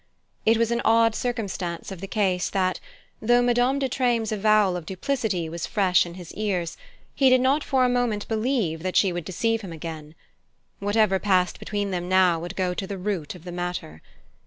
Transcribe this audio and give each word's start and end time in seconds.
It 0.47 0.57
was 0.57 0.71
an 0.71 0.81
odd 0.83 1.13
circumstance 1.13 1.91
of 1.91 2.01
the 2.01 2.07
case 2.07 2.49
that, 2.49 2.79
though 3.21 3.43
Madame 3.43 3.77
de 3.77 3.87
Treymes' 3.87 4.31
avowal 4.31 4.75
of 4.75 4.87
duplicity 4.87 5.47
was 5.47 5.67
fresh 5.67 6.07
in 6.07 6.15
his 6.15 6.33
ears, 6.33 6.75
he 7.13 7.29
did 7.29 7.39
not 7.39 7.63
for 7.63 7.85
a 7.85 7.87
moment 7.87 8.27
believe 8.27 8.81
that 8.81 8.95
she 8.95 9.13
would 9.13 9.25
deceive 9.25 9.61
him 9.61 9.71
again. 9.71 10.15
Whatever 10.79 11.19
passed 11.19 11.59
between 11.59 11.91
them 11.91 12.09
now 12.09 12.39
would 12.39 12.55
go 12.55 12.73
to 12.73 12.87
the 12.87 12.97
root 12.97 13.35
of 13.35 13.43
the 13.43 13.51
matter. 13.51 14.01